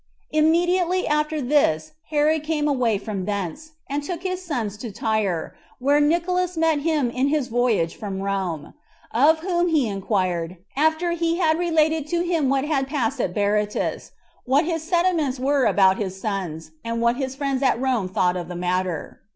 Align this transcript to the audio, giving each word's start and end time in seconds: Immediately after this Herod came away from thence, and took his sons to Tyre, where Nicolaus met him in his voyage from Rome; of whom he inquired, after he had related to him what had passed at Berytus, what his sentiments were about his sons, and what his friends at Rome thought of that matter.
Immediately 0.31 1.05
after 1.07 1.39
this 1.43 1.91
Herod 2.09 2.43
came 2.43 2.67
away 2.67 2.97
from 2.97 3.25
thence, 3.25 3.73
and 3.87 4.01
took 4.01 4.23
his 4.23 4.41
sons 4.43 4.75
to 4.77 4.91
Tyre, 4.91 5.53
where 5.77 5.99
Nicolaus 6.01 6.57
met 6.57 6.79
him 6.79 7.11
in 7.11 7.27
his 7.27 7.49
voyage 7.49 7.95
from 7.95 8.19
Rome; 8.19 8.73
of 9.11 9.41
whom 9.41 9.67
he 9.67 9.87
inquired, 9.87 10.57
after 10.75 11.11
he 11.11 11.37
had 11.37 11.59
related 11.59 12.07
to 12.07 12.21
him 12.23 12.49
what 12.49 12.65
had 12.65 12.87
passed 12.87 13.21
at 13.21 13.35
Berytus, 13.35 14.09
what 14.43 14.65
his 14.65 14.81
sentiments 14.81 15.39
were 15.39 15.65
about 15.65 15.97
his 15.97 16.19
sons, 16.19 16.71
and 16.83 16.99
what 16.99 17.17
his 17.17 17.35
friends 17.35 17.61
at 17.61 17.79
Rome 17.79 18.07
thought 18.09 18.35
of 18.35 18.47
that 18.47 18.55
matter. 18.55 19.21